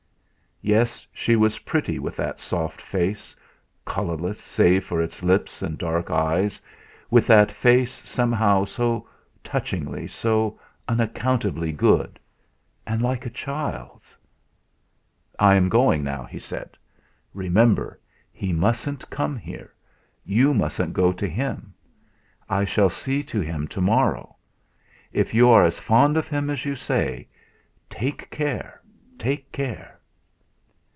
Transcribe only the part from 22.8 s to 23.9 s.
see him to